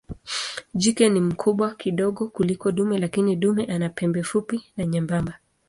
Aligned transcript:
Jike 0.73 1.09
ni 1.09 1.19
mkubwa 1.21 1.75
kidogo 1.75 2.27
kuliko 2.27 2.71
dume 2.71 2.97
lakini 2.97 3.35
dume 3.35 3.65
ana 3.65 3.89
pembe 3.89 4.23
fupi 4.23 4.63
na 4.77 4.85
nyembamba. 4.85 5.39